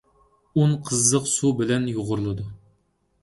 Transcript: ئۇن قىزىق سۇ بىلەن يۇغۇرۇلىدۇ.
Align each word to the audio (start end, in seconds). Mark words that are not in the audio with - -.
ئۇن 0.61 0.71
قىزىق 0.87 1.27
سۇ 1.33 1.51
بىلەن 1.61 1.85
يۇغۇرۇلىدۇ. 1.91 2.47